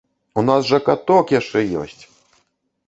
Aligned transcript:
У 0.41 0.43
нас 0.47 0.61
жа 0.69 0.79
каток 0.87 1.35
яшчэ 1.39 1.59
ёсць! 1.85 2.01